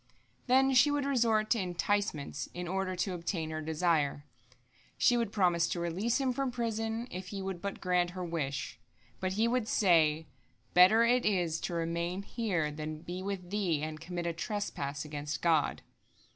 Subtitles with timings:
[0.47, 4.25] "Then she would resort to enticements in order to obtain her desire.
[4.97, 8.79] She would promise to release him from prison, if he would but grant her wish.
[9.19, 10.25] But he would say,
[10.73, 15.43] "Better it is to remain here than be with thee and commit a trespass against
[15.43, 15.83] God."